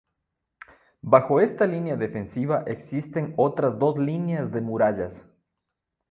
[1.03, 5.23] Bajo esta línea defensiva existen otras dos líneas de murallas.